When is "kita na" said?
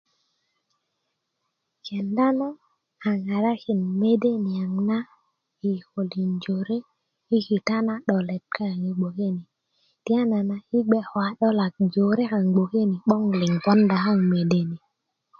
7.47-7.93